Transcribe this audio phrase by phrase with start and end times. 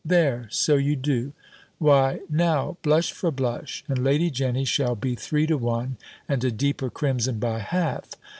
[0.03, 1.31] There, so you do
[1.77, 6.49] Why now, blush for blush, and Lady Jenny shall be three to one, and a
[6.49, 8.09] deeper crimson by half.